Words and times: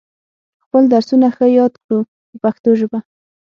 خپل 0.63 0.83
درسونه 0.93 1.27
ښه 1.35 1.45
یاد 1.59 1.73
کړو 1.83 1.99
په 2.29 2.35
پښتو 2.43 2.69
ژبه. 2.79 2.99